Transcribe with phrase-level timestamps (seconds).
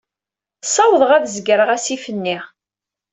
[0.63, 2.37] Ssawḍeɣ ad zegreɣ asif-nni.